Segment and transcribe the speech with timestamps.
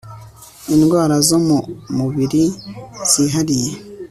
[0.75, 2.43] indwara zo mumubiri
[3.09, 3.71] zihariye